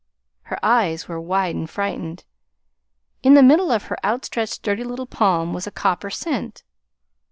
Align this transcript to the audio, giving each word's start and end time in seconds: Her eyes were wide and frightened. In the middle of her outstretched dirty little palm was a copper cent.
Her 0.49 0.57
eyes 0.65 1.07
were 1.07 1.21
wide 1.21 1.53
and 1.53 1.69
frightened. 1.69 2.25
In 3.21 3.35
the 3.35 3.43
middle 3.43 3.71
of 3.71 3.83
her 3.83 4.03
outstretched 4.03 4.63
dirty 4.63 4.83
little 4.83 5.05
palm 5.05 5.53
was 5.53 5.67
a 5.67 5.71
copper 5.71 6.09
cent. 6.09 6.63